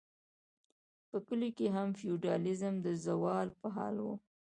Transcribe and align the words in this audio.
په 1.09 1.17
کلیو 1.27 1.55
کې 1.57 1.67
هم 1.75 1.89
فیوډالیزم 1.99 2.75
د 2.85 2.87
زوال 3.05 3.47
په 3.59 3.67
حال 3.75 3.95
و. 4.01 4.07